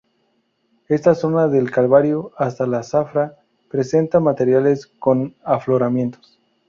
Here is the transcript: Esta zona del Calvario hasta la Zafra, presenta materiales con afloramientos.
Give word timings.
Esta 0.89 1.13
zona 1.13 1.47
del 1.47 1.69
Calvario 1.69 2.31
hasta 2.35 2.65
la 2.65 2.81
Zafra, 2.81 3.35
presenta 3.69 4.19
materiales 4.19 4.87
con 4.87 5.35
afloramientos. 5.43 6.39